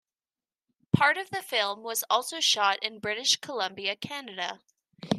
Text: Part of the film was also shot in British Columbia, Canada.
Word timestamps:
Part 0.91 1.19
of 1.19 1.29
the 1.29 1.43
film 1.43 1.83
was 1.83 2.03
also 2.09 2.39
shot 2.39 2.79
in 2.81 2.97
British 2.97 3.35
Columbia, 3.35 3.95
Canada. 3.95 4.59